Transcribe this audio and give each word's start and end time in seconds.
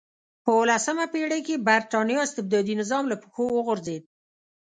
په 0.43 0.51
اولسمه 0.59 1.05
پېړۍ 1.13 1.41
کې 1.47 1.63
برېټانیا 1.67 2.19
استبدادي 2.23 2.73
نظام 2.81 3.03
له 3.11 3.15
پښو 3.23 3.43
وغورځېد. 3.53 4.03